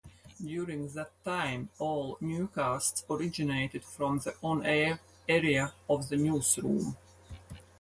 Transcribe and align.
During 0.43 0.87
that 0.93 1.11
time, 1.23 1.69
all 1.77 2.17
newscasts 2.21 3.05
originated 3.07 3.83
from 3.83 4.17
the 4.17 4.33
on-air 4.41 4.99
area 5.29 5.73
of 5.87 6.09
the 6.09 6.17
newsroom. 6.17 6.97